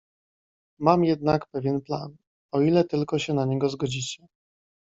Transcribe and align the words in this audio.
"Mam 0.79 1.03
jednak 1.03 1.45
pewien 1.51 1.81
plan, 1.81 2.15
o 2.53 2.61
ile 2.61 2.83
tylko 2.83 3.19
się 3.19 3.33
na 3.33 3.45
niego 3.45 3.69
zgodzicie." 3.69 4.27